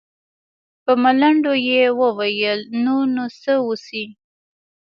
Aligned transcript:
په 0.83 0.91
ملنډو 1.03 1.53
يې 1.67 1.83
وويل 2.01 2.59
نور 2.83 3.05
نو 3.15 3.25
څه 3.41 3.53
وسي. 3.67 4.05